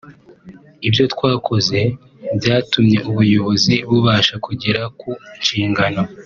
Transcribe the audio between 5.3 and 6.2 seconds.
nshingano